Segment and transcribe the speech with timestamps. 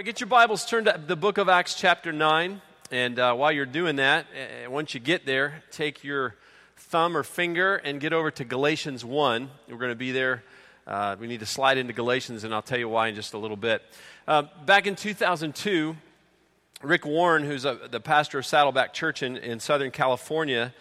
[0.00, 2.62] right, get your Bibles turned to the book of Acts, chapter 9.
[2.90, 4.24] And uh, while you're doing that,
[4.64, 6.36] uh, once you get there, take your
[6.78, 9.50] thumb or finger and get over to Galatians 1.
[9.68, 10.42] We're going to be there.
[10.86, 13.38] Uh, we need to slide into Galatians, and I'll tell you why in just a
[13.38, 13.82] little bit.
[14.26, 15.94] Uh, back in 2002,
[16.80, 20.72] Rick Warren, who's a, the pastor of Saddleback Church in, in Southern California,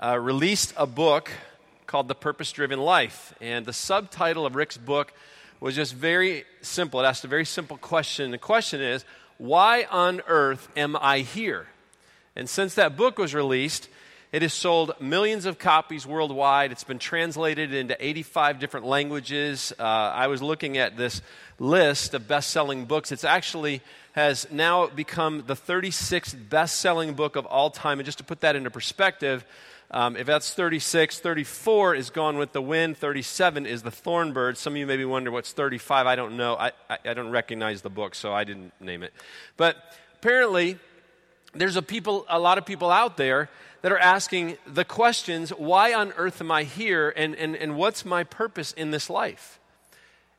[0.00, 1.28] uh, released a book
[1.88, 3.34] called The Purpose Driven Life.
[3.40, 5.12] And the subtitle of Rick's book
[5.60, 7.00] was just very simple.
[7.00, 8.30] It asked a very simple question.
[8.30, 9.04] The question is,
[9.38, 11.66] why on earth am I here?
[12.34, 13.88] And since that book was released,
[14.32, 16.70] it has sold millions of copies worldwide.
[16.70, 19.72] It's been translated into 85 different languages.
[19.78, 21.20] Uh, I was looking at this
[21.58, 23.12] list of best selling books.
[23.12, 23.82] It's actually
[24.12, 27.98] has now become the 36th best selling book of all time.
[27.98, 29.44] And just to put that into perspective,
[29.90, 34.56] um, if that's 36, 34 is Gone with the Wind, 37 is The thorn bird.
[34.56, 36.06] Some of you maybe wonder what's 35.
[36.06, 36.56] I don't know.
[36.56, 39.12] I, I, I don't recognize the book, so I didn't name it.
[39.56, 39.76] But
[40.14, 40.78] apparently,
[41.54, 43.50] there's a, people, a lot of people out there
[43.82, 48.04] that are asking the questions why on earth am I here and, and, and what's
[48.04, 49.59] my purpose in this life?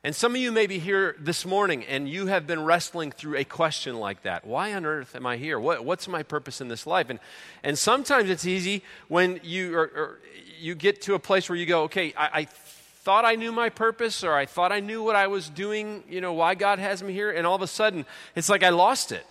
[0.03, 3.37] And some of you may be here this morning and you have been wrestling through
[3.37, 4.47] a question like that.
[4.47, 5.59] Why on earth am I here?
[5.59, 7.11] What, what's my purpose in this life?
[7.11, 7.19] And,
[7.61, 10.19] and sometimes it's easy when you, or
[10.59, 13.69] you get to a place where you go, okay, I, I thought I knew my
[13.69, 17.03] purpose or I thought I knew what I was doing, you know, why God has
[17.03, 17.29] me here.
[17.29, 19.25] And all of a sudden, it's like I lost it.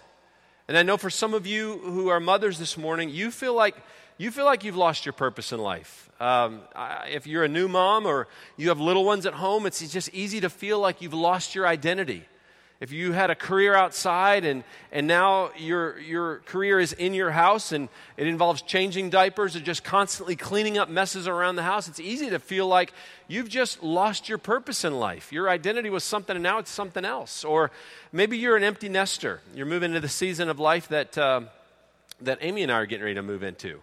[0.69, 3.75] And I know for some of you who are mothers this morning, you feel like
[4.21, 6.11] you feel like you've lost your purpose in life.
[6.21, 6.61] Um,
[7.09, 10.43] if you're a new mom or you have little ones at home, it's just easy
[10.43, 12.27] to feel like you've lost your identity.
[12.81, 17.31] If you had a career outside and, and now your, your career is in your
[17.31, 21.89] house and it involves changing diapers or just constantly cleaning up messes around the house,
[21.89, 22.93] it's easy to feel like
[23.27, 25.33] you've just lost your purpose in life.
[25.33, 27.43] Your identity was something and now it's something else.
[27.43, 27.71] Or
[28.13, 29.41] maybe you're an empty nester.
[29.55, 31.41] You're moving into the season of life that, uh,
[32.21, 33.81] that Amy and I are getting ready to move into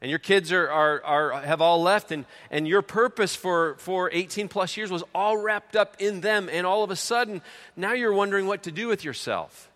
[0.00, 4.10] and your kids are, are, are, have all left and, and your purpose for, for
[4.12, 7.42] 18 plus years was all wrapped up in them and all of a sudden
[7.76, 9.70] now you're wondering what to do with yourself.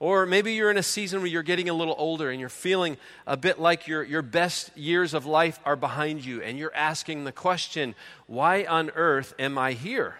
[0.00, 2.96] Or maybe you're in a season where you're getting a little older and you're feeling
[3.24, 7.22] a bit like your, your best years of life are behind you and you're asking
[7.22, 7.94] the question
[8.26, 10.16] why on earth am i here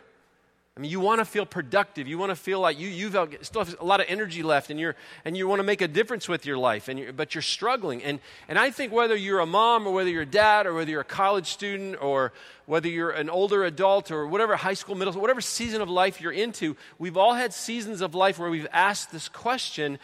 [0.75, 2.09] I mean, you want to feel productive.
[2.09, 4.81] You want to feel like you, you've still have a lot of energy left and,
[4.81, 7.43] you're, and you want to make a difference with your life, and you're, but you're
[7.43, 8.03] struggling.
[8.03, 10.91] And, and I think whether you're a mom or whether you're a dad or whether
[10.91, 12.33] you're a college student or
[12.65, 16.23] whether you're an older adult or whatever high school, middle school, whatever season of life
[16.23, 19.99] you're into, we've all had seasons of life where we've asked this question,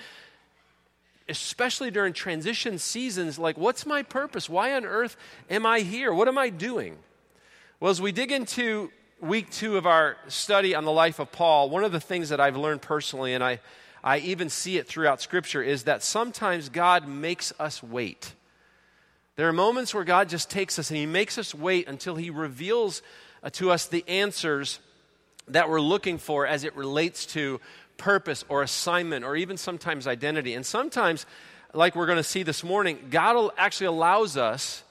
[1.31, 4.51] especially during transition seasons like, what's my purpose?
[4.51, 5.17] Why on earth
[5.49, 6.13] am I here?
[6.13, 6.99] What am I doing?
[7.81, 8.91] Well, as we dig into
[9.21, 12.41] week two of our study on the life of Paul, one of the things that
[12.41, 13.61] I've learned personally, and I,
[14.03, 18.35] I even see it throughout Scripture, is that sometimes God makes us wait.
[19.37, 22.31] There are moments where God just takes us and He makes us wait until He
[22.31, 23.03] reveals
[23.43, 24.79] uh, to us the answers
[25.49, 27.61] that we're looking for as it relates to
[27.97, 30.55] purpose or assignment or even sometimes identity.
[30.55, 31.27] And sometimes,
[31.73, 34.83] like we're going to see this morning, God actually allows us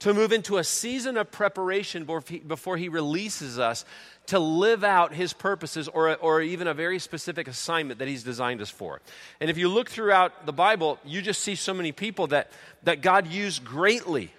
[0.00, 2.06] to move into a season of preparation
[2.46, 3.84] before he releases us
[4.26, 8.60] to live out his purposes or, or even a very specific assignment that he's designed
[8.60, 9.00] us for.
[9.40, 12.52] And if you look throughout the Bible, you just see so many people that,
[12.84, 14.32] that God used greatly.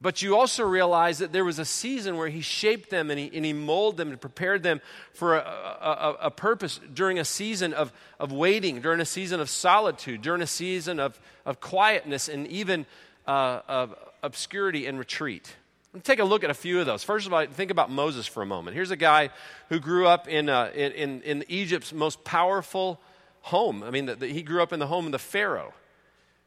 [0.00, 3.30] But you also realize that there was a season where he shaped them and he,
[3.34, 4.80] and he molded them and prepared them
[5.12, 9.50] for a, a, a purpose during a season of, of waiting, during a season of
[9.50, 12.86] solitude, during a season of, of quietness, and even
[13.28, 15.54] uh, of obscurity and retreat.
[15.92, 17.04] Let's take a look at a few of those.
[17.04, 18.74] First of all, think about Moses for a moment.
[18.74, 19.30] Here's a guy
[19.68, 23.00] who grew up in, uh, in, in, in, Egypt's most powerful
[23.42, 23.82] home.
[23.82, 25.72] I mean, the, the, he grew up in the home of the Pharaoh.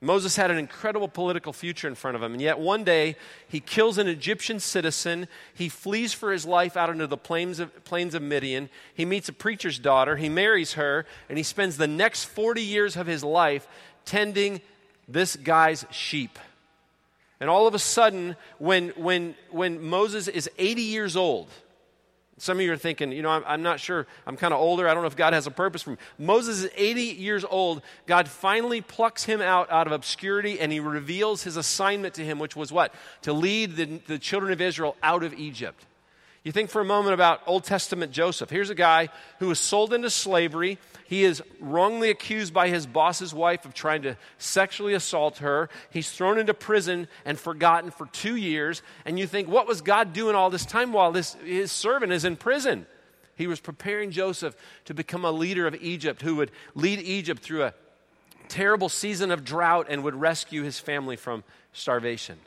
[0.03, 3.15] Moses had an incredible political future in front of him, and yet one day
[3.47, 5.27] he kills an Egyptian citizen.
[5.53, 8.69] He flees for his life out into the plains of, plains of Midian.
[8.95, 10.17] He meets a preacher's daughter.
[10.17, 13.67] He marries her, and he spends the next 40 years of his life
[14.03, 14.61] tending
[15.07, 16.39] this guy's sheep.
[17.41, 21.49] And all of a sudden, when, when, when Moses is 80 years old,
[22.37, 24.05] some of you are thinking, you know, I'm, I'm not sure.
[24.27, 24.87] I'm kind of older.
[24.87, 25.97] I don't know if God has a purpose for me.
[26.19, 27.81] Moses is 80 years old.
[28.05, 32.37] God finally plucks him out, out of obscurity and he reveals his assignment to him,
[32.37, 32.93] which was what?
[33.23, 35.83] To lead the, the children of Israel out of Egypt.
[36.43, 38.49] You think for a moment about Old Testament Joseph.
[38.49, 40.79] Here's a guy who was sold into slavery.
[41.05, 45.69] He is wrongly accused by his boss's wife of trying to sexually assault her.
[45.91, 48.81] He's thrown into prison and forgotten for two years.
[49.05, 52.25] And you think, what was God doing all this time while this, his servant is
[52.25, 52.87] in prison?
[53.35, 54.55] He was preparing Joseph
[54.85, 57.73] to become a leader of Egypt who would lead Egypt through a
[58.47, 62.39] terrible season of drought and would rescue his family from starvation.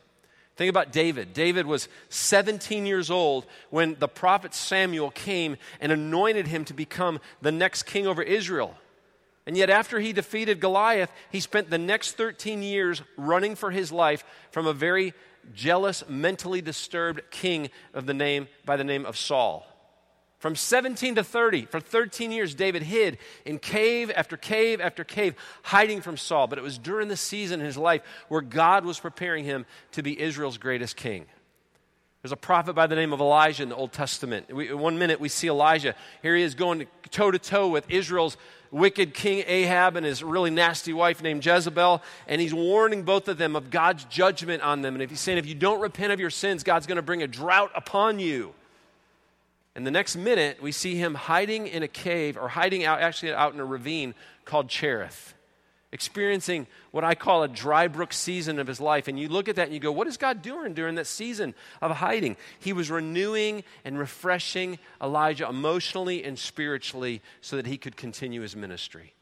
[0.57, 1.35] Think about David.
[1.35, 7.19] David was 17 years old when the prophet Samuel came and anointed him to become
[7.43, 8.77] the next king over Israel.
[9.47, 13.93] And yet, after he defeated Goliath, he spent the next 13 years running for his
[13.93, 15.13] life from a very
[15.55, 19.67] jealous, mentally disturbed king of the name, by the name of Saul.
[20.45, 25.37] From 17 to 30, for 13 years, David hid in cave after cave after cave,
[25.63, 26.49] hiding from Saul.
[26.49, 30.03] But it was during the season in his life where God was preparing him to
[30.03, 31.25] be Israel's greatest king.
[32.21, 34.55] There's a prophet by the name of Elijah in the Old Testament.
[34.55, 35.95] We, one minute we see Elijah.
[36.21, 38.37] Here he is going toe to toe with Israel's
[38.71, 42.03] wicked king Ahab and his really nasty wife named Jezebel.
[42.29, 44.93] And he's warning both of them of God's judgment on them.
[44.93, 47.23] And if he's saying, if you don't repent of your sins, God's going to bring
[47.23, 48.53] a drought upon you.
[49.77, 53.33] And the next minute, we see him hiding in a cave or hiding out, actually
[53.33, 55.35] out in a ravine called Cherith,
[55.91, 59.09] experiencing what I call a dry brook season of his life.
[59.09, 61.55] And you look at that and you go, what is God doing during that season
[61.83, 62.37] of hiding?
[62.61, 68.55] He was renewing and refreshing Elijah emotionally and spiritually so that he could continue his
[68.55, 69.13] ministry.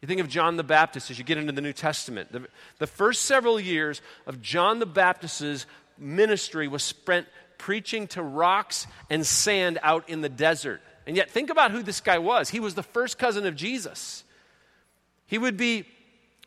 [0.00, 2.32] You think of John the Baptist as you get into the New Testament.
[2.32, 2.46] The,
[2.78, 5.66] the first several years of John the Baptist's
[5.98, 7.26] ministry was spent
[7.64, 10.82] preaching to rocks and sand out in the desert.
[11.06, 12.50] And yet, think about who this guy was.
[12.50, 14.22] He was the first cousin of Jesus.
[15.26, 15.86] He would be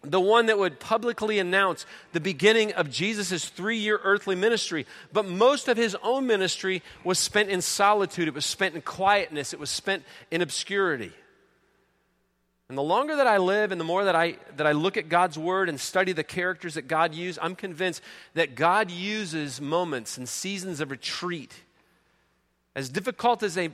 [0.04, 4.86] the one that would publicly announce the beginning of Jesus' three year earthly ministry.
[5.12, 9.54] But most of his own ministry was spent in solitude, it was spent in quietness,
[9.54, 11.14] it was spent in obscurity.
[12.70, 15.08] And the longer that I live and the more that I, that I look at
[15.08, 18.02] God's word and study the characters that God used, I'm convinced
[18.34, 21.54] that God uses moments and seasons of retreat.
[22.76, 23.72] As difficult as they,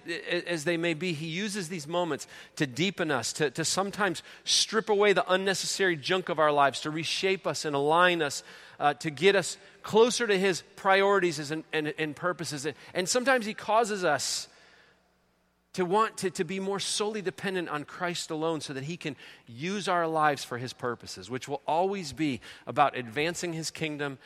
[0.48, 4.90] as they may be, He uses these moments to deepen us, to, to sometimes strip
[4.90, 8.44] away the unnecessary junk of our lives, to reshape us and align us,
[8.80, 12.66] uh, to get us closer to His priorities and, and, and purposes.
[12.94, 14.48] And sometimes He causes us
[15.73, 19.15] to want to, to be more solely dependent on Christ alone so that He can
[19.47, 24.17] use our lives for His purposes, which will always be about advancing His kingdom,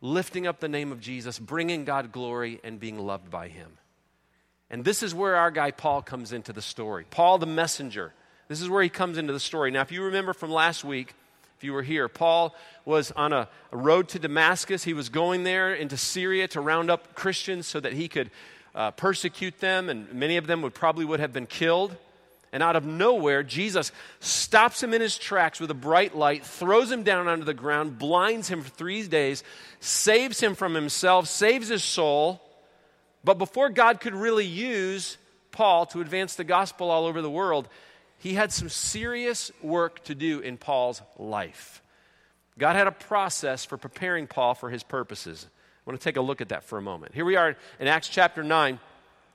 [0.00, 3.78] lifting up the name of Jesus, bringing God glory, and being loved by Him.
[4.70, 7.04] And this is where our guy Paul comes into the story.
[7.10, 8.12] Paul the messenger.
[8.46, 9.70] This is where he comes into the story.
[9.70, 11.14] Now, if you remember from last week,
[11.58, 14.84] if you were here, Paul was on a, a road to Damascus.
[14.84, 18.30] He was going there into Syria to round up Christians so that he could
[18.74, 21.96] uh, persecute them, and many of them would probably would have been killed.
[22.52, 26.90] And out of nowhere, Jesus stops him in his tracks with a bright light, throws
[26.90, 29.44] him down onto the ground, blinds him for three days,
[29.78, 32.40] saves him from himself, saves his soul.
[33.22, 35.16] But before God could really use
[35.52, 37.68] Paul to advance the gospel all over the world,
[38.18, 41.82] he had some serious work to do in Paul's life.
[42.58, 45.46] God had a process for preparing Paul for his purposes.
[45.90, 47.16] I want to take a look at that for a moment.
[47.16, 48.78] Here we are in Acts chapter 9,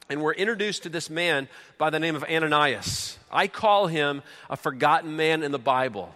[0.10, 3.20] and we're introduced to this man by the name of Ananias.
[3.30, 6.16] I call him a forgotten man in the Bible.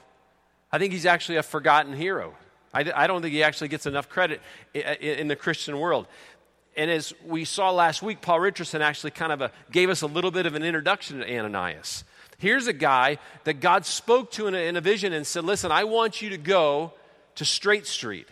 [0.71, 2.35] I think he's actually a forgotten hero.
[2.73, 4.39] I, I don't think he actually gets enough credit
[4.73, 6.07] in, in the Christian world.
[6.77, 10.07] And as we saw last week, Paul Richardson actually kind of a, gave us a
[10.07, 12.05] little bit of an introduction to Ananias.
[12.37, 15.69] Here's a guy that God spoke to in a, in a vision and said, Listen,
[15.69, 16.93] I want you to go
[17.35, 18.29] to Straight Street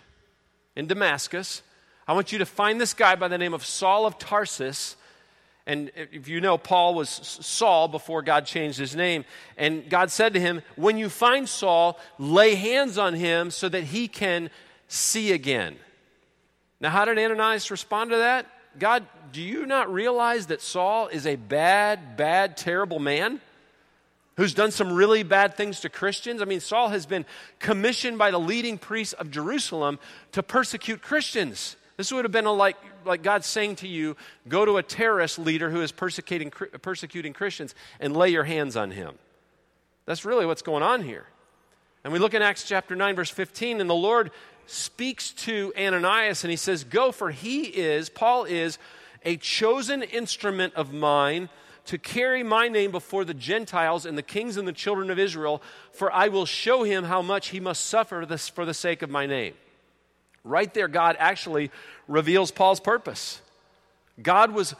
[0.77, 1.63] in Damascus
[2.07, 4.95] I want you to find this guy by the name of Saul of Tarsus.
[5.65, 9.25] And if you know, Paul was Saul before God changed his name.
[9.57, 13.83] And God said to him, When you find Saul, lay hands on him so that
[13.83, 14.49] he can
[14.87, 15.75] see again.
[16.79, 18.45] Now, how did Ananias respond to that?
[18.79, 23.41] God, do you not realize that Saul is a bad, bad, terrible man?
[24.37, 26.43] who's done some really bad things to Christians.
[26.43, 27.25] I mean, Saul has been
[27.57, 29.97] commissioned by the leading priests of Jerusalem
[30.33, 31.75] to persecute Christians.
[31.97, 34.15] This would have been like, like God saying to you,
[34.47, 38.91] go to a terrorist leader who is persecuting, persecuting Christians and lay your hands on
[38.91, 39.15] him.
[40.05, 41.25] That's really what's going on here.
[42.03, 44.31] And we look in Acts chapter 9, verse 15, and the Lord
[44.67, 48.77] speaks to Ananias and he says, Go, for he is, Paul is,
[49.25, 51.49] a chosen instrument of mine
[51.85, 55.61] to carry my name before the Gentiles and the kings and the children of Israel,
[55.91, 59.09] for I will show him how much he must suffer this for the sake of
[59.09, 59.53] my name.
[60.47, 61.71] Right there, God actually
[62.07, 63.41] reveals Paul's purpose.
[64.21, 64.75] God was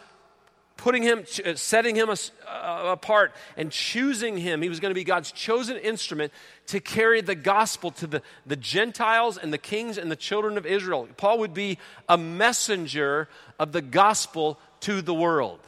[0.78, 2.16] putting him, uh, setting him uh,
[2.48, 4.62] apart and choosing him.
[4.62, 6.32] He was going to be God's chosen instrument
[6.68, 10.66] to carry the gospel to the, the Gentiles and the kings and the children of
[10.66, 11.08] Israel.
[11.18, 13.28] Paul would be a messenger
[13.60, 15.60] of the gospel to the world.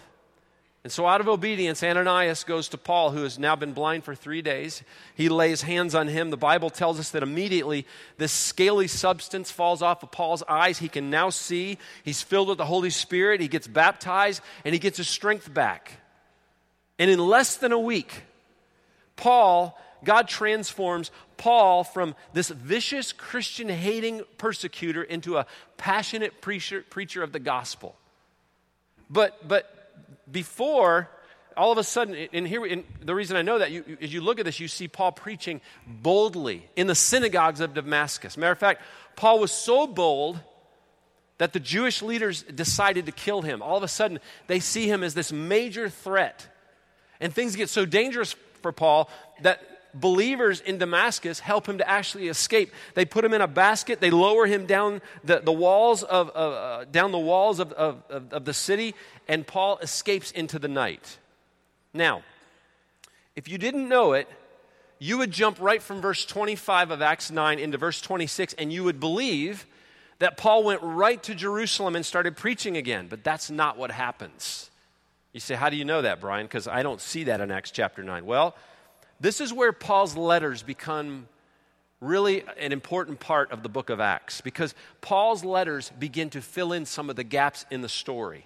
[0.84, 4.16] And so, out of obedience, Ananias goes to Paul, who has now been blind for
[4.16, 4.82] three days.
[5.14, 6.30] He lays hands on him.
[6.30, 7.86] The Bible tells us that immediately
[8.18, 10.78] this scaly substance falls off of Paul's eyes.
[10.78, 11.78] He can now see.
[12.04, 13.42] He's filled with the Holy Spirit.
[13.42, 16.00] He gets baptized, and he gets his strength back.
[16.98, 18.24] And in less than a week,
[19.18, 25.46] Paul, God transforms Paul from this vicious Christian hating persecutor into a
[25.76, 27.98] passionate preacher, preacher of the gospel.
[29.10, 29.79] But, but
[30.32, 31.10] before,
[31.58, 34.22] all of a sudden, and here, and the reason I know that, you, as you
[34.22, 38.38] look at this, you see Paul preaching boldly in the synagogues of Damascus.
[38.38, 38.82] Matter of fact,
[39.16, 40.40] Paul was so bold
[41.38, 43.62] that the Jewish leaders decided to kill him.
[43.62, 46.48] All of a sudden, they see him as this major threat.
[47.20, 49.10] And things get so dangerous for Paul
[49.42, 49.62] that
[49.94, 52.72] believers in Damascus help him to actually escape.
[52.94, 56.86] They put him in a basket, they lower him down the, the walls of, uh,
[56.86, 58.96] down the walls of, of, of the city,
[59.28, 61.18] and Paul escapes into the night.
[61.94, 62.24] Now,
[63.36, 64.28] if you didn't know it,
[65.00, 68.84] you would jump right from verse 25 of Acts 9 into verse 26, and you
[68.84, 69.66] would believe
[70.20, 73.08] that Paul went right to Jerusalem and started preaching again.
[73.10, 74.70] But that's not what happens.
[75.32, 76.46] You say, How do you know that, Brian?
[76.46, 78.26] Because I don't see that in Acts chapter 9.
[78.26, 78.56] Well,
[79.20, 81.28] this is where Paul's letters become
[82.02, 86.72] really an important part of the book of Acts because Paul's letters begin to fill
[86.72, 88.46] in some of the gaps in the story.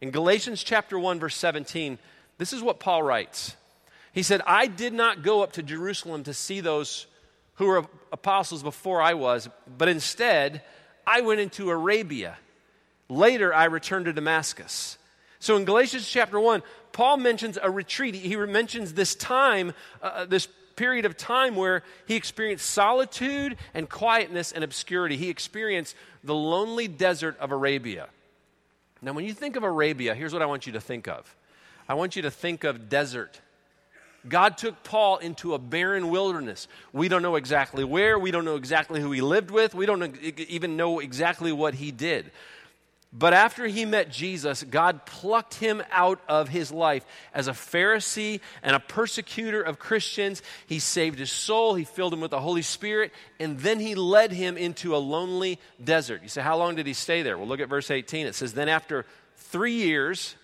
[0.00, 1.98] In Galatians chapter 1 verse 17,
[2.38, 3.56] this is what Paul writes.
[4.12, 7.06] He said, "I did not go up to Jerusalem to see those
[7.54, 10.62] who were apostles before I was, but instead
[11.06, 12.38] I went into Arabia.
[13.08, 14.98] Later I returned to Damascus."
[15.42, 18.14] So in Galatians chapter 1, Paul mentions a retreat.
[18.14, 20.46] He mentions this time, uh, uh, this
[20.76, 25.16] period of time where he experienced solitude and quietness and obscurity.
[25.16, 28.06] He experienced the lonely desert of Arabia.
[29.02, 31.34] Now, when you think of Arabia, here's what I want you to think of
[31.88, 33.40] I want you to think of desert.
[34.28, 36.68] God took Paul into a barren wilderness.
[36.92, 38.16] We don't know exactly where.
[38.16, 39.74] We don't know exactly who he lived with.
[39.74, 42.30] We don't even know exactly what he did.
[43.14, 47.04] But after he met Jesus, God plucked him out of his life
[47.34, 50.40] as a Pharisee and a persecutor of Christians.
[50.66, 54.32] He saved his soul, he filled him with the Holy Spirit, and then he led
[54.32, 56.22] him into a lonely desert.
[56.22, 57.36] You say, How long did he stay there?
[57.36, 58.26] Well, look at verse 18.
[58.26, 59.04] It says, Then after
[59.36, 60.34] three years,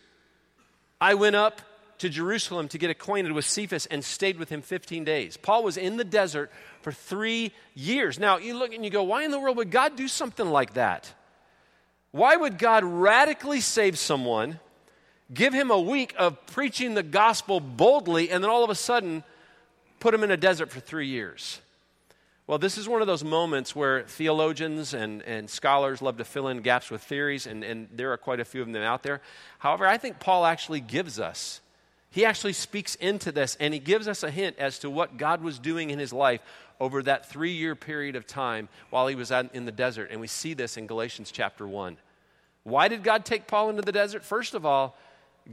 [1.01, 1.63] I went up
[1.99, 5.39] to Jerusalem to get acquainted with Cephas and stayed with him 15 days.
[5.39, 8.19] Paul was in the desert for three years.
[8.19, 10.75] Now, you look and you go, Why in the world would God do something like
[10.75, 11.15] that?
[12.11, 14.61] Why would God radically save someone,
[15.33, 19.25] give him a week of preaching the gospel boldly, and then all of a sudden
[20.01, 21.61] put him in a desert for three years?
[22.47, 26.49] Well, this is one of those moments where theologians and, and scholars love to fill
[26.49, 29.21] in gaps with theories, and, and there are quite a few of them out there.
[29.59, 31.61] However, I think Paul actually gives us,
[32.11, 35.43] he actually speaks into this, and he gives us a hint as to what God
[35.43, 36.41] was doing in his life
[36.81, 40.11] over that three year period of time while he was in the desert.
[40.11, 41.97] And we see this in Galatians chapter 1.
[42.65, 44.25] Why did God take Paul into the desert?
[44.25, 44.97] First of all,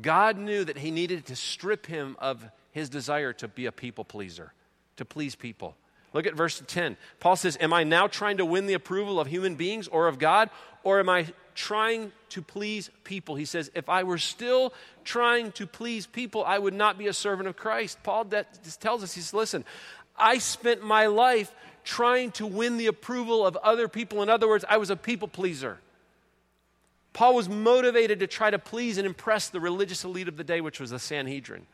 [0.01, 4.03] God knew that he needed to strip him of his desire to be a people
[4.03, 4.53] pleaser,
[4.97, 5.77] to please people.
[6.11, 6.97] Look at verse 10.
[7.19, 10.19] Paul says, Am I now trying to win the approval of human beings or of
[10.19, 10.49] God?
[10.83, 13.35] Or am I trying to please people?
[13.35, 17.13] He says, If I were still trying to please people, I would not be a
[17.13, 17.97] servant of Christ.
[18.03, 18.25] Paul
[18.79, 19.65] tells us, He says, Listen,
[20.17, 21.51] I spent my life
[21.83, 24.23] trying to win the approval of other people.
[24.23, 25.79] In other words, I was a people pleaser.
[27.13, 30.59] Paul was motivated to try to please and impress the religious elite of the day,
[30.61, 31.65] which was the Sanhedrin.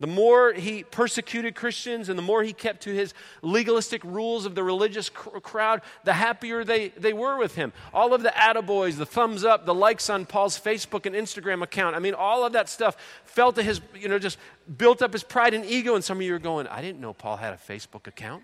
[0.00, 4.54] The more he persecuted Christians and the more he kept to his legalistic rules of
[4.54, 7.74] the religious cr- crowd, the happier they, they were with him.
[7.92, 11.96] All of the attaboys, the thumbs up, the likes on Paul's Facebook and Instagram account,
[11.96, 14.38] I mean, all of that stuff felt to his, you know, just
[14.78, 15.94] built up his pride and ego.
[15.94, 18.42] And some of you are going, I didn't know Paul had a Facebook account.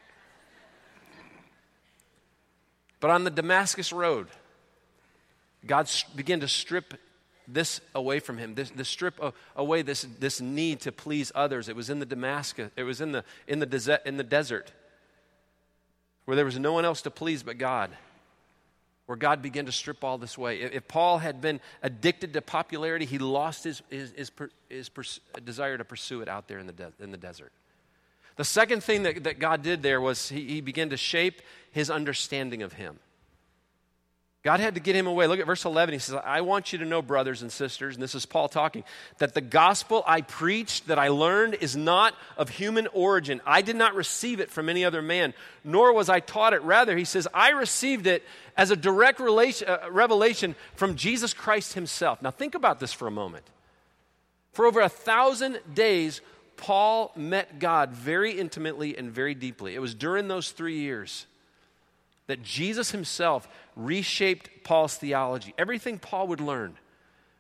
[3.01, 4.29] But on the Damascus Road,
[5.67, 6.95] God began to strip
[7.49, 9.21] this away from him, this, this strip
[9.55, 11.69] away this, this need to please others.
[11.69, 14.73] It was in the Damascus, it was in the, in, the desert, in the desert
[16.27, 17.91] where there was no one else to please but God,
[19.07, 20.61] where God began to strip all this away.
[20.61, 24.31] If, Paul had been addicted to popularity, he lost his, his, his,
[24.69, 24.91] his
[25.45, 27.53] desire to pursue it out there in the, de- in the desert.
[28.35, 31.91] The second thing that, that God did there was he, he began to shape his
[31.91, 32.99] understanding of him.
[34.47, 35.27] God had to get him away.
[35.27, 35.93] Look at verse 11.
[35.93, 38.85] He says, I want you to know, brothers and sisters, and this is Paul talking,
[39.19, 43.41] that the gospel I preached, that I learned, is not of human origin.
[43.45, 45.35] I did not receive it from any other man,
[45.65, 46.63] nor was I taught it.
[46.63, 48.23] Rather, he says, I received it
[48.57, 52.23] as a direct relation, uh, revelation from Jesus Christ himself.
[52.23, 53.47] Now, think about this for a moment.
[54.53, 56.21] For over a thousand days,
[56.57, 59.75] Paul met God very intimately and very deeply.
[59.75, 61.27] It was during those three years
[62.27, 65.55] that Jesus himself reshaped Paul's theology.
[65.59, 66.77] Everything Paul would learn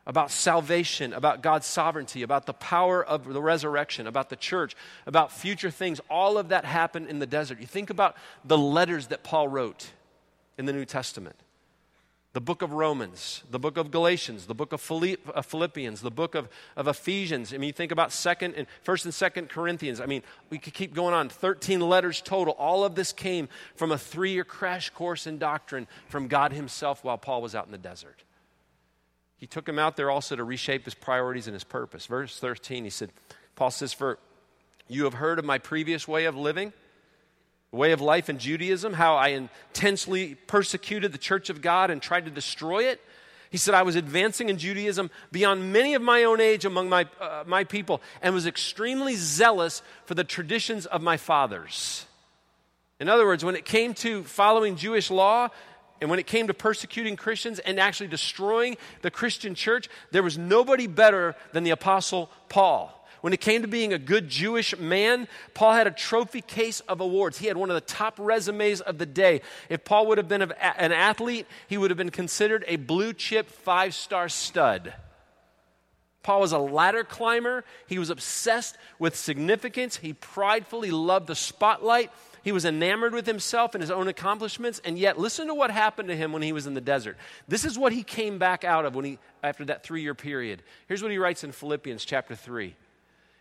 [0.06, 5.32] about salvation, about God's sovereignty, about the power of the resurrection, about the church, about
[5.32, 7.60] future things, all of that happened in the desert.
[7.60, 9.90] You think about the letters that Paul wrote
[10.56, 11.36] in the New Testament
[12.36, 14.90] the book of Romans, the book of Galatians, the book of
[15.34, 17.54] uh, Philippians, the book of, of Ephesians.
[17.54, 20.02] I mean, you think about second and first and second Corinthians.
[20.02, 21.30] I mean, we could keep going on.
[21.30, 22.52] 13 letters total.
[22.58, 27.16] All of this came from a three-year crash course in doctrine from God himself while
[27.16, 28.22] Paul was out in the desert.
[29.38, 32.04] He took him out there also to reshape his priorities and his purpose.
[32.04, 33.12] Verse 13, he said,
[33.54, 34.18] Paul says, For
[34.88, 36.74] you have heard of my previous way of living–
[37.76, 42.24] way of life in Judaism, how I intensely persecuted the church of God and tried
[42.24, 43.00] to destroy it.
[43.50, 47.06] He said, I was advancing in Judaism beyond many of my own age among my,
[47.20, 52.06] uh, my people and was extremely zealous for the traditions of my fathers.
[52.98, 55.50] In other words, when it came to following Jewish law,
[56.00, 60.36] and when it came to persecuting Christians and actually destroying the Christian church, there was
[60.36, 62.92] nobody better than the Apostle Paul.
[63.26, 67.00] When it came to being a good Jewish man, Paul had a trophy case of
[67.00, 67.38] awards.
[67.38, 69.40] He had one of the top resumes of the day.
[69.68, 73.50] If Paul would have been an athlete, he would have been considered a blue chip
[73.50, 74.94] five star stud.
[76.22, 77.64] Paul was a ladder climber.
[77.88, 79.96] He was obsessed with significance.
[79.96, 82.12] He pridefully loved the spotlight.
[82.44, 84.80] He was enamored with himself and his own accomplishments.
[84.84, 87.16] And yet, listen to what happened to him when he was in the desert.
[87.48, 90.62] This is what he came back out of when he, after that three year period.
[90.86, 92.76] Here's what he writes in Philippians chapter 3.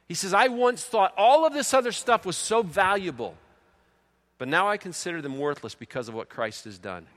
[0.07, 3.35] He says, I once thought all of this other stuff was so valuable,
[4.37, 7.07] but now I consider them worthless because of what Christ has done.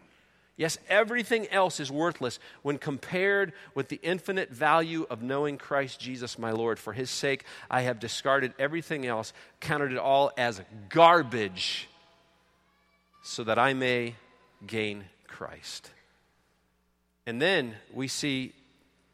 [0.56, 6.36] Yes, everything else is worthless when compared with the infinite value of knowing Christ Jesus,
[6.36, 6.80] my Lord.
[6.80, 11.88] For his sake, I have discarded everything else, counted it all as garbage,
[13.22, 14.16] so that I may
[14.66, 15.92] gain Christ.
[17.24, 18.52] And then we see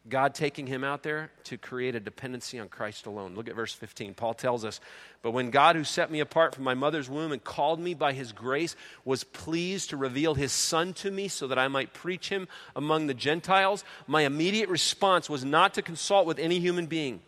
[0.07, 3.35] God taking him out there to create a dependency on Christ alone.
[3.35, 4.13] Look at verse 15.
[4.13, 4.79] Paul tells us,
[5.23, 8.13] But when God, who set me apart from my mother's womb and called me by
[8.13, 12.29] his grace, was pleased to reveal his Son to me so that I might preach
[12.29, 17.21] him among the Gentiles, my immediate response was not to consult with any human being.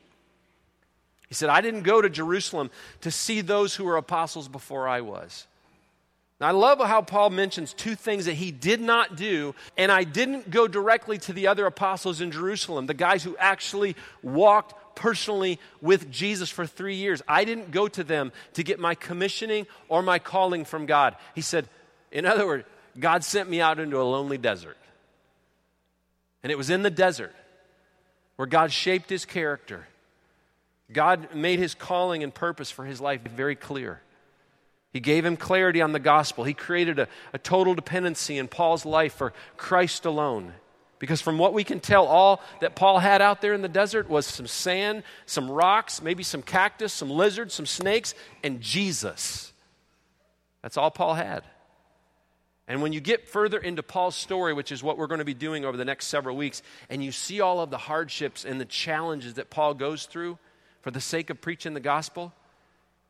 [1.28, 5.00] He said, I didn't go to Jerusalem to see those who were apostles before I
[5.00, 5.46] was.
[6.40, 10.04] Now, I love how Paul mentions two things that he did not do, and I
[10.04, 15.58] didn't go directly to the other apostles in Jerusalem, the guys who actually walked personally
[15.80, 17.22] with Jesus for three years.
[17.26, 21.16] I didn't go to them to get my commissioning or my calling from God.
[21.34, 21.68] He said,
[22.12, 22.64] in other words,
[22.98, 24.76] God sent me out into a lonely desert.
[26.42, 27.34] And it was in the desert
[28.36, 29.86] where God shaped his character.
[30.92, 34.00] God made his calling and purpose for his life very clear.
[34.96, 36.44] He gave him clarity on the gospel.
[36.44, 40.54] He created a, a, total dependency in Paul's life for Christ alone.
[40.98, 44.08] Because from what we can tell, all that Paul had out there in the desert
[44.08, 49.52] was some sand, some rocks, maybe some cactus, some lizards, some snakes, and Jesus.
[50.62, 51.44] That's all Paul had.
[52.66, 55.34] And when you get further into Paul's story, which is what we're going to be
[55.34, 58.64] doing over the next several weeks, and you see all of the hardships and the
[58.64, 60.38] challenges that Paul goes through
[60.80, 62.32] for the sake of preaching the gospel,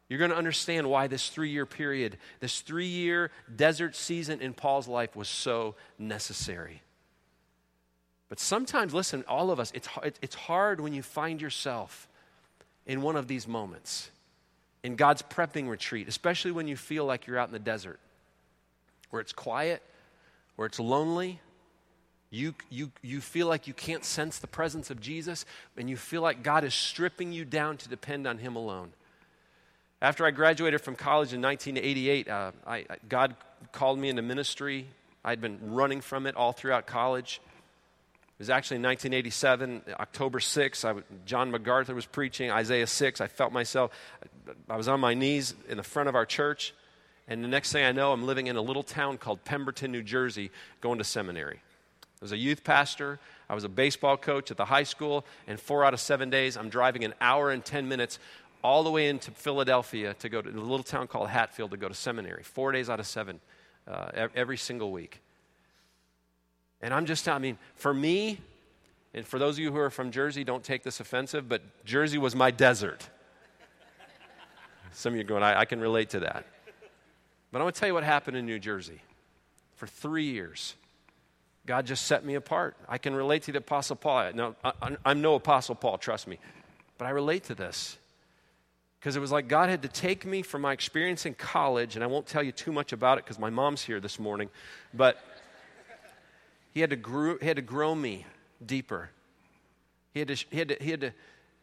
[0.09, 4.53] you're going to understand why this three year period, this three year desert season in
[4.55, 6.83] Paul's life was so necessary.
[8.29, 9.89] But sometimes, listen, all of us, it's,
[10.21, 12.09] it's hard when you find yourself
[12.85, 14.11] in one of these moments
[14.83, 17.99] in God's prepping retreat, especially when you feel like you're out in the desert,
[19.11, 19.83] where it's quiet,
[20.55, 21.41] where it's lonely.
[22.31, 25.45] You, you, you feel like you can't sense the presence of Jesus,
[25.77, 28.93] and you feel like God is stripping you down to depend on Him alone.
[30.03, 33.35] After I graduated from college in 1988, uh, I, God
[33.73, 34.87] called me into ministry.
[35.25, 37.41] I'd been running from it all throughout college.
[38.29, 40.85] It was actually in 1987, October 6th.
[40.85, 43.23] I, John MacArthur was preaching Isaiah 6.
[43.23, 43.91] I felt myself,
[44.69, 46.75] I was on my knees in the front of our church.
[47.27, 50.03] And the next thing I know, I'm living in a little town called Pemberton, New
[50.03, 50.51] Jersey,
[50.83, 51.61] going to seminary.
[52.21, 53.19] I was a youth pastor.
[53.49, 55.25] I was a baseball coach at the high school.
[55.47, 58.19] And four out of seven days, I'm driving an hour and 10 minutes
[58.63, 61.89] all the way into Philadelphia to go to a little town called Hatfield to go
[61.89, 63.41] to seminary, four days out of seven,
[63.89, 65.21] uh, every single week.
[66.83, 68.39] And I'm just, I mean, for me,
[69.15, 72.19] and for those of you who are from Jersey, don't take this offensive, but Jersey
[72.19, 73.09] was my desert.
[74.93, 76.47] Some of you are going, I, I can relate to that.
[77.53, 79.01] But I'm going to tell you what happened in New Jersey.
[79.77, 80.75] For three years,
[81.67, 82.77] God just set me apart.
[82.89, 84.33] I can relate to the Apostle Paul.
[84.35, 86.39] Now, I, I'm no Apostle Paul, trust me.
[86.99, 87.99] but I relate to this
[88.99, 92.05] because it was like God had to take me from my experience in college, and
[92.05, 94.49] I won't tell you too much about it because my mom's here this morning,
[94.95, 95.23] but
[96.75, 98.27] he had to grow, he had to grow me
[98.65, 99.11] deeper.
[100.13, 101.13] He had, to, he, had to, he had to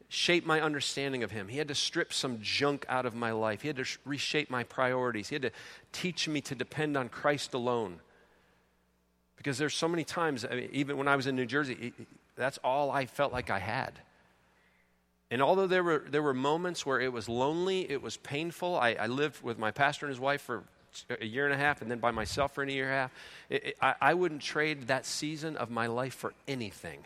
[0.10, 1.48] shape my understanding of him.
[1.48, 3.62] He had to strip some junk out of my life.
[3.62, 5.30] He had to reshape my priorities.
[5.30, 5.52] He had to
[5.91, 8.00] teach me to depend on Christ alone.
[9.38, 11.93] Because there's so many times, I mean, even when I was in New Jersey,
[12.36, 13.93] that's all I felt like I had.
[15.31, 18.91] And although there were, there were moments where it was lonely, it was painful, I,
[18.93, 20.63] I lived with my pastor and his wife for
[21.19, 23.12] a year and a half and then by myself for a year and a half.
[23.49, 26.99] It, it, I, I wouldn't trade that season of my life for anything.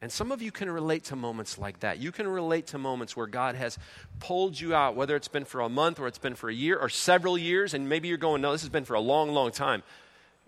[0.00, 1.98] And some of you can relate to moments like that.
[1.98, 3.78] You can relate to moments where God has
[4.20, 6.78] pulled you out, whether it's been for a month or it's been for a year
[6.78, 9.50] or several years, and maybe you're going, no, this has been for a long, long
[9.50, 9.82] time.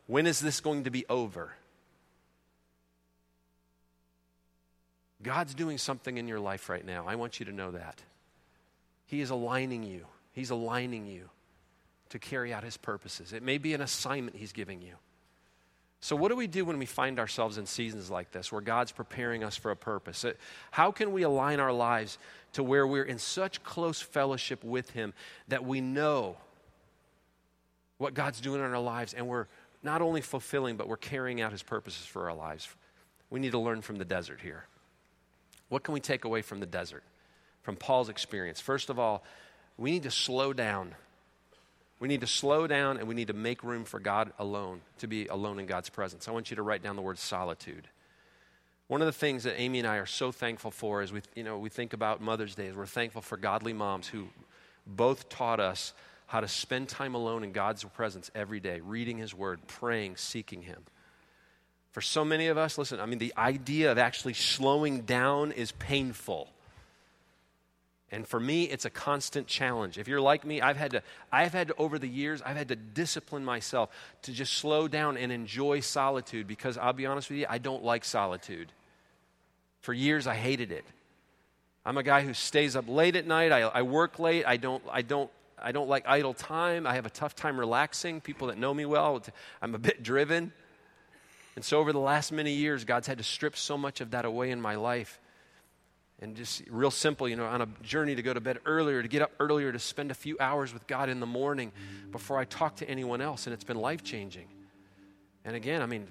[0.07, 1.53] When is this going to be over?
[5.23, 7.05] God's doing something in your life right now.
[7.07, 8.03] I want you to know that.
[9.07, 11.29] He is aligning you, He's aligning you
[12.11, 13.33] to carry out His purposes.
[13.33, 14.95] It may be an assignment He's giving you.
[16.03, 18.91] So, what do we do when we find ourselves in seasons like this where God's
[18.91, 20.25] preparing us for a purpose?
[20.25, 20.33] Uh,
[20.71, 22.19] how can we align our lives
[22.55, 25.13] to where we're in such close fellowship with Him
[25.49, 26.37] that we know
[27.99, 29.47] what God's doing in our lives and we're
[29.83, 32.69] not only fulfilling, but we're carrying out His purposes for our lives?
[33.29, 34.65] We need to learn from the desert here.
[35.71, 37.03] What can we take away from the desert,
[37.63, 38.61] from Paul's experience?
[38.61, 39.25] First of all,
[39.79, 40.95] we need to slow down.
[42.01, 45.07] We need to slow down and we need to make room for God alone, to
[45.07, 46.29] be alone in God's presence.
[46.29, 47.89] I want you to write down the word solitude.
[48.89, 51.45] One of the things that Amy and I are so thankful for is we, you
[51.45, 54.27] know, we think about Mother's Day, we're thankful for godly moms who
[54.87, 55.93] both taught us
[56.27, 60.63] how to spend time alone in God's presence every day, reading His Word, praying, seeking
[60.63, 60.83] Him.
[61.93, 65.73] For so many of us, listen, I mean, the idea of actually slowing down is
[65.73, 66.49] painful.
[68.13, 69.97] And for me, it's a constant challenge.
[69.99, 72.69] If you're like me, I've had to, I've had to, over the years, I've had
[72.69, 73.91] to discipline myself
[74.23, 77.85] to just slow down and enjoy solitude because I'll be honest with you, I don't
[77.85, 78.73] like solitude.
[79.81, 80.85] For years, I hated it.
[81.87, 83.53] I'm a guy who stays up late at night.
[83.53, 84.45] I, I work late.
[84.45, 86.87] I don't, I, don't, I don't like idle time.
[86.87, 88.21] I have a tough time relaxing.
[88.21, 89.23] People that know me well,
[89.63, 90.53] I'm a bit driven.
[91.57, 94.25] And so, over the last many years, God's had to strip so much of that
[94.25, 95.21] away in my life.
[96.23, 99.09] And just real simple, you know, on a journey to go to bed earlier, to
[99.09, 101.73] get up earlier, to spend a few hours with God in the morning
[102.13, 103.47] before I talk to anyone else.
[103.47, 104.47] And it's been life changing.
[105.47, 106.07] And again, I mean,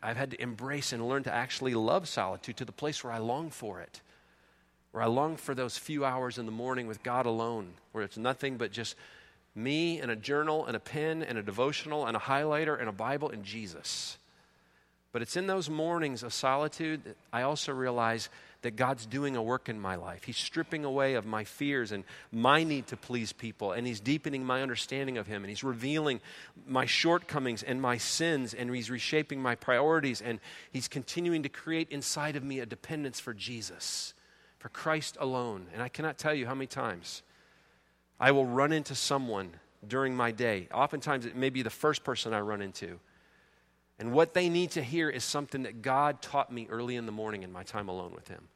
[0.00, 3.18] I've had to embrace and learn to actually love solitude to the place where I
[3.18, 4.02] long for it,
[4.92, 8.16] where I long for those few hours in the morning with God alone, where it's
[8.16, 8.94] nothing but just
[9.54, 12.92] me and a journal and a pen and a devotional and a highlighter and a
[12.92, 14.18] Bible and Jesus.
[15.14, 18.28] But it's in those mornings of solitude that I also realize
[18.62, 20.24] that God's doing a work in my life.
[20.24, 24.44] He's stripping away of my fears and my need to please people, and He's deepening
[24.44, 26.20] my understanding of Him, and He's revealing
[26.66, 30.40] my shortcomings and my sins, and He's reshaping my priorities, and
[30.72, 34.14] He's continuing to create inside of me a dependence for Jesus,
[34.58, 35.68] for Christ alone.
[35.72, 37.22] And I cannot tell you how many times
[38.18, 39.52] I will run into someone
[39.86, 40.66] during my day.
[40.74, 42.98] Oftentimes, it may be the first person I run into
[43.98, 47.12] and what they need to hear is something that God taught me early in the
[47.12, 48.48] morning in my time alone with Him.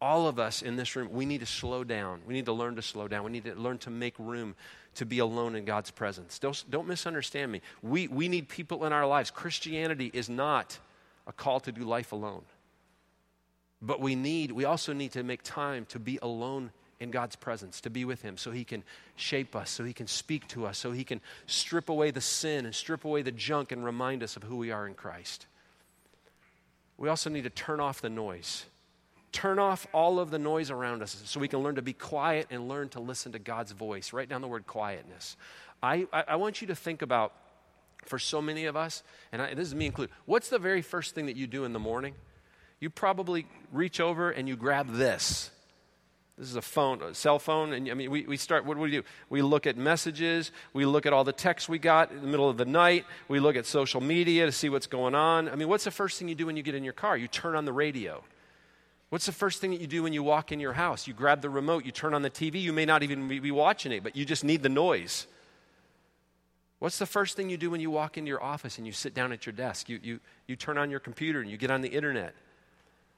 [0.00, 2.20] All of us in this room, we need to slow down.
[2.26, 3.24] We need to learn to slow down.
[3.24, 4.54] We need to learn to make room
[4.96, 6.38] to be alone in God's presence.
[6.38, 7.62] Don't, don't misunderstand me.
[7.82, 9.30] We, we need people in our lives.
[9.30, 10.78] Christianity is not
[11.26, 12.42] a call to do life alone.
[13.80, 16.70] But we need, we also need to make time to be alone
[17.04, 18.82] in God's presence, to be with Him, so He can
[19.14, 22.66] shape us, so He can speak to us, so He can strip away the sin
[22.66, 25.46] and strip away the junk and remind us of who we are in Christ.
[26.98, 28.64] We also need to turn off the noise.
[29.30, 32.46] Turn off all of the noise around us so we can learn to be quiet
[32.50, 34.12] and learn to listen to God's voice.
[34.12, 35.36] Write down the word quietness.
[35.82, 37.32] I, I, I want you to think about,
[38.04, 41.14] for so many of us, and I, this is me included, what's the very first
[41.14, 42.14] thing that you do in the morning?
[42.78, 45.50] You probably reach over and you grab this
[46.36, 48.80] this is a phone, a cell phone, and I mean, we, we start, what do
[48.80, 49.04] we do?
[49.30, 52.50] We look at messages, we look at all the texts we got in the middle
[52.50, 55.48] of the night, we look at social media to see what's going on.
[55.48, 57.16] I mean, what's the first thing you do when you get in your car?
[57.16, 58.24] You turn on the radio.
[59.10, 61.06] What's the first thing that you do when you walk in your house?
[61.06, 62.60] You grab the remote, you turn on the TV.
[62.60, 65.28] You may not even be watching it, but you just need the noise.
[66.80, 69.14] What's the first thing you do when you walk into your office and you sit
[69.14, 69.88] down at your desk?
[69.88, 72.34] You, you, you turn on your computer and you get on the internet.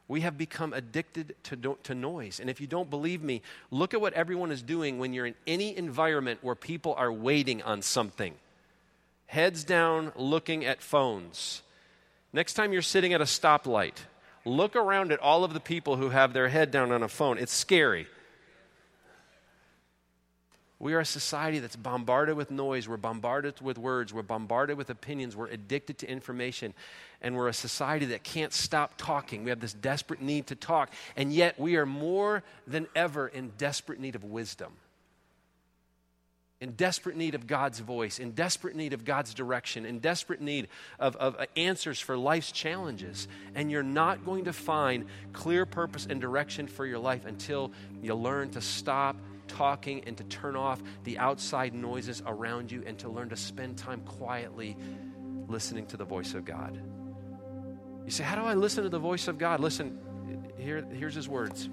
[0.08, 2.38] We have become addicted to, to noise.
[2.38, 5.34] And if you don't believe me, look at what everyone is doing when you're in
[5.46, 8.34] any environment where people are waiting on something.
[9.26, 11.62] Heads down, looking at phones.
[12.32, 13.94] Next time you're sitting at a stoplight,
[14.46, 17.36] Look around at all of the people who have their head down on a phone.
[17.36, 18.06] It's scary.
[20.78, 22.86] We are a society that's bombarded with noise.
[22.86, 24.12] We're bombarded with words.
[24.12, 25.34] We're bombarded with opinions.
[25.34, 26.74] We're addicted to information.
[27.22, 29.42] And we're a society that can't stop talking.
[29.42, 30.92] We have this desperate need to talk.
[31.16, 34.74] And yet, we are more than ever in desperate need of wisdom,
[36.60, 40.68] in desperate need of God's voice, in desperate need of God's direction, in desperate need
[40.98, 43.28] of, of uh, answers for life's challenges.
[43.54, 48.14] And you're not going to find clear purpose and direction for your life until you
[48.14, 49.16] learn to stop
[49.48, 53.78] talking and to turn off the outside noises around you and to learn to spend
[53.78, 54.76] time quietly
[55.48, 56.80] listening to the voice of God.
[58.04, 59.60] You say, How do I listen to the voice of God?
[59.60, 59.98] Listen,
[60.58, 61.68] here, here's his words.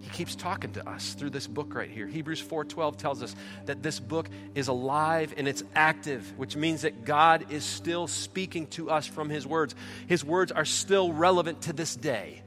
[0.00, 2.06] He keeps talking to us through this book right here.
[2.06, 7.04] Hebrews 4:12 tells us that this book is alive and it's active, which means that
[7.04, 9.74] God is still speaking to us from his words.
[10.06, 12.42] His words are still relevant to this day.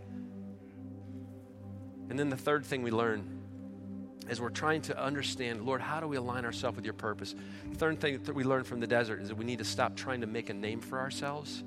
[2.10, 3.39] And then the third thing we learn
[4.30, 7.34] as we're trying to understand, Lord, how do we align ourselves with your purpose?
[7.72, 9.96] The third thing that we learned from the desert is that we need to stop
[9.96, 11.64] trying to make a name for ourselves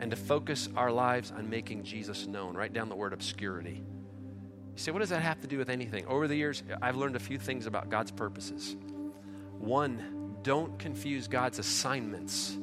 [0.00, 2.56] and to focus our lives on making Jesus known.
[2.56, 3.82] Write down the word obscurity.
[4.74, 6.06] You say, what does that have to do with anything?
[6.06, 8.76] Over the years, I've learned a few things about God's purposes.
[9.58, 12.56] One, don't confuse God's assignments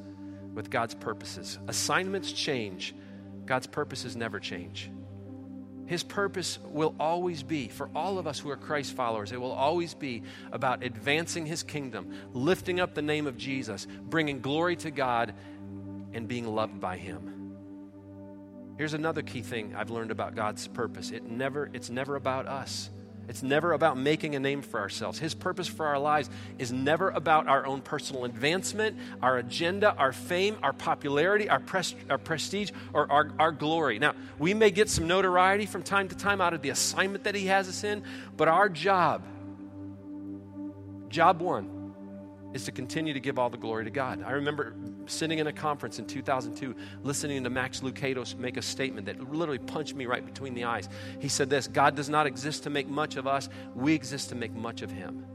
[0.53, 1.59] with God's purposes.
[1.67, 2.95] Assignments change,
[3.45, 4.89] God's purposes never change.
[5.85, 9.51] His purpose will always be, for all of us who are Christ followers, it will
[9.51, 14.91] always be about advancing His kingdom, lifting up the name of Jesus, bringing glory to
[14.91, 15.33] God,
[16.13, 17.35] and being loved by Him.
[18.77, 22.89] Here's another key thing I've learned about God's purpose it never, it's never about us.
[23.27, 25.17] It's never about making a name for ourselves.
[25.19, 30.13] His purpose for our lives is never about our own personal advancement, our agenda, our
[30.13, 33.99] fame, our popularity, our, pres- our prestige, or our, our glory.
[33.99, 37.35] Now, we may get some notoriety from time to time out of the assignment that
[37.35, 38.03] He has us in,
[38.37, 39.23] but our job,
[41.09, 41.74] job one,
[42.55, 44.23] is to continue to give all the glory to God.
[44.25, 44.73] I remember
[45.07, 49.59] sitting in a conference in 2002, listening to Max Lucado make a statement that literally
[49.59, 50.87] punched me right between the eyes.
[51.19, 54.35] He said this God does not exist to make much of us, we exist to
[54.35, 55.25] make much of Him.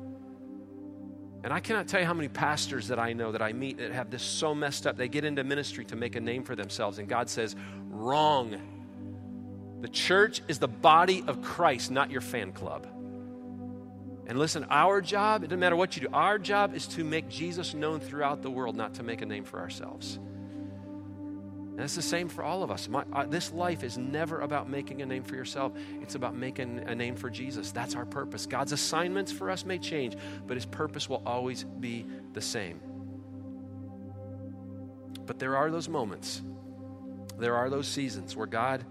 [1.45, 3.93] And I cannot tell you how many pastors that I know that I meet that
[3.93, 4.97] have this so messed up.
[4.97, 7.55] They get into ministry to make a name for themselves, and God says,
[7.91, 8.57] Wrong.
[9.83, 12.87] The church is the body of Christ, not your fan club.
[14.31, 17.29] And listen, our job, it doesn't matter what you do, our job is to make
[17.29, 20.21] Jesus known throughout the world, not to make a name for ourselves.
[21.73, 22.89] And it's the same for all of us.
[22.89, 26.79] My, uh, this life is never about making a name for yourself, it's about making
[26.79, 27.73] a name for Jesus.
[27.73, 28.47] That's our purpose.
[28.47, 30.17] God's assignments for us may change,
[30.47, 32.81] but His purpose will always be the same.
[35.27, 36.41] But there are those moments,
[37.37, 38.85] there are those seasons where God,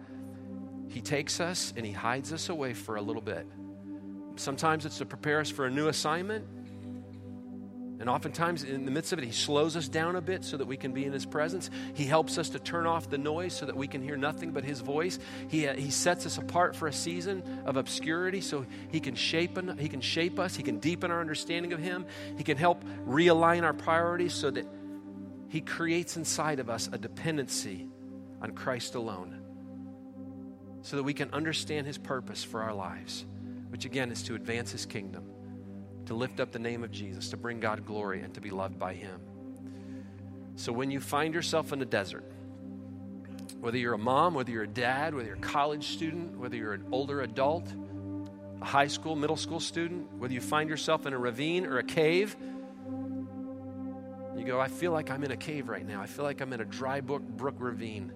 [0.90, 3.48] He takes us and He hides us away for a little bit
[4.40, 6.46] Sometimes it's to prepare us for a new assignment.
[8.00, 10.66] And oftentimes, in the midst of it, He slows us down a bit so that
[10.66, 11.70] we can be in His presence.
[11.94, 14.64] He helps us to turn off the noise so that we can hear nothing but
[14.64, 15.20] His voice.
[15.50, 19.60] He, uh, he sets us apart for a season of obscurity so He can, shape,
[19.78, 20.56] he can shape us.
[20.56, 22.06] He can deepen our understanding of Him.
[22.38, 24.66] He can help realign our priorities so that
[25.50, 27.90] He creates inside of us a dependency
[28.42, 29.42] on Christ alone
[30.82, 33.26] so that we can understand His purpose for our lives
[33.70, 35.24] which again is to advance his kingdom,
[36.06, 38.78] to lift up the name of Jesus, to bring God glory, and to be loved
[38.78, 39.22] by him.
[40.56, 42.30] So when you find yourself in a desert,
[43.60, 46.74] whether you're a mom, whether you're a dad, whether you're a college student, whether you're
[46.74, 47.72] an older adult,
[48.62, 51.84] a high school, middle school student, whether you find yourself in a ravine or a
[51.84, 52.36] cave,
[54.38, 56.02] you go, I feel like I'm in a cave right now.
[56.02, 58.14] I feel like I'm in a dry brook, brook ravine.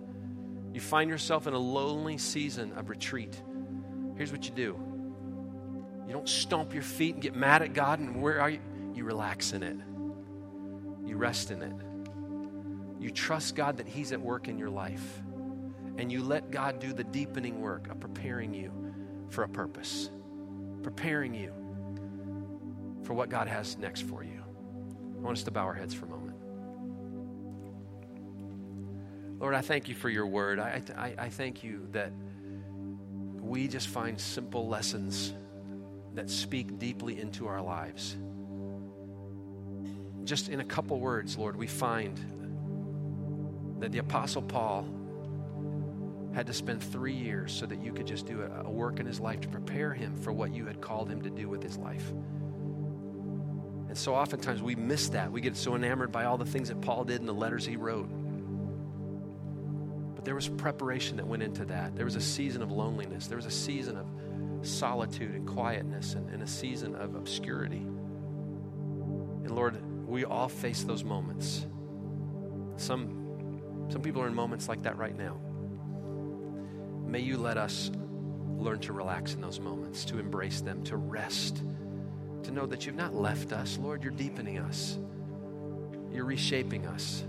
[0.73, 3.41] You find yourself in a lonely season of retreat.
[4.15, 4.92] Here's what you do
[6.07, 8.59] you don't stomp your feet and get mad at God and where are you?
[8.93, 9.77] You relax in it.
[11.05, 11.73] You rest in it.
[12.99, 15.21] You trust God that He's at work in your life.
[15.97, 18.71] And you let God do the deepening work of preparing you
[19.29, 20.09] for a purpose,
[20.81, 21.51] preparing you
[23.03, 24.43] for what God has next for you.
[25.17, 26.37] I want us to bow our heads for a moment.
[29.39, 30.59] Lord, I thank you for your word.
[30.59, 32.11] I, I, I thank you that
[33.39, 35.33] we just find simple lessons
[36.15, 38.15] that speak deeply into our lives.
[40.23, 42.17] Just in a couple words, Lord, we find
[43.79, 44.87] that the Apostle Paul
[46.33, 49.19] had to spend three years so that you could just do a, work in his
[49.19, 52.11] life to prepare him for what you had called him to do with his life.
[53.87, 55.31] And so oftentimes we miss that.
[55.31, 57.75] We get so enamored by all the things that Paul did and the letters he
[57.75, 58.09] wrote
[60.15, 61.95] But there was preparation that went into that.
[61.95, 64.07] There was a season of loneliness, there was a season of
[64.63, 67.77] solitude and quietness, and, and a season of obscurity.
[69.43, 71.65] And Lord, we all face those moments.
[72.77, 75.39] Some, some people are in moments like that right now.
[77.05, 77.91] May you let us
[78.57, 81.61] learn to relax in those moments, to embrace them, to rest,
[82.43, 83.77] to know that you've not left us.
[83.77, 84.97] Lord, you're deepening us,
[86.11, 87.23] you're reshaping us,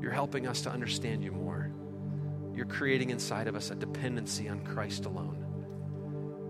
[0.00, 1.70] you're helping us to understand you more.
[2.54, 5.45] You're creating inside of us a dependency on Christ alone.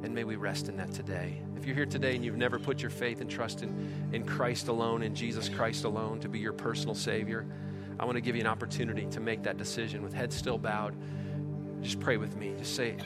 [0.06, 1.42] And may we rest in that today.
[1.56, 4.68] If you're here today and you've never put your faith and trust in, in Christ
[4.68, 7.44] alone, in Jesus Christ alone, to be your personal Savior,
[7.98, 10.94] I want to give you an opportunity to make that decision with head still bowed.
[11.82, 12.54] Just pray with me.
[12.56, 12.96] Just say,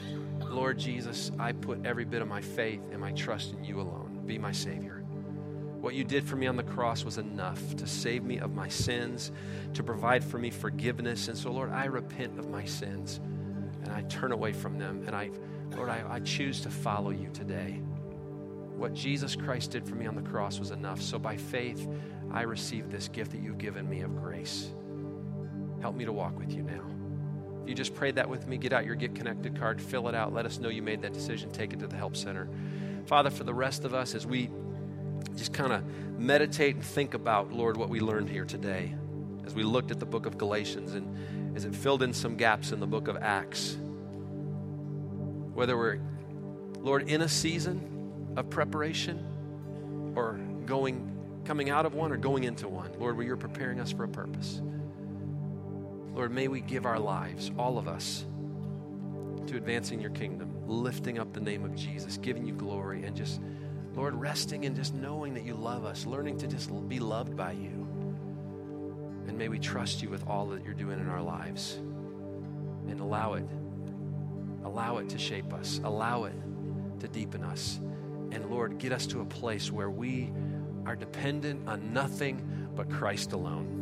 [0.47, 4.21] Lord Jesus, I put every bit of my faith and my trust in you alone.
[4.27, 5.03] Be my Savior.
[5.79, 8.67] What you did for me on the cross was enough to save me of my
[8.67, 9.31] sins,
[9.73, 11.29] to provide for me forgiveness.
[11.29, 13.19] And so, Lord, I repent of my sins
[13.81, 15.03] and I turn away from them.
[15.07, 15.31] And I,
[15.75, 17.81] Lord, I, I choose to follow you today.
[18.75, 21.01] What Jesus Christ did for me on the cross was enough.
[21.01, 21.87] So, by faith,
[22.31, 24.71] I receive this gift that you've given me of grace.
[25.81, 26.83] Help me to walk with you now.
[27.63, 30.15] If you just prayed that with me, get out your Get Connected card, fill it
[30.15, 32.49] out, let us know you made that decision, take it to the Help Center.
[33.05, 34.49] Father, for the rest of us, as we
[35.35, 35.83] just kind of
[36.17, 38.95] meditate and think about, Lord, what we learned here today,
[39.45, 42.71] as we looked at the book of Galatians and as it filled in some gaps
[42.71, 43.77] in the book of Acts,
[45.61, 45.99] whether we're,
[46.79, 52.67] Lord, in a season of preparation or going, coming out of one or going into
[52.67, 54.59] one, Lord, where you're preparing us for a purpose.
[56.15, 58.25] Lord, may we give our lives, all of us,
[59.45, 63.39] to advancing your kingdom, lifting up the name of Jesus, giving you glory, and just,
[63.93, 67.51] Lord, resting and just knowing that you love us, learning to just be loved by
[67.51, 67.87] you.
[69.27, 73.35] And may we trust you with all that you're doing in our lives and allow
[73.35, 73.45] it,
[74.63, 76.35] allow it to shape us, allow it
[76.99, 77.79] to deepen us.
[78.31, 80.31] And Lord, get us to a place where we
[80.85, 83.80] are dependent on nothing but Christ alone.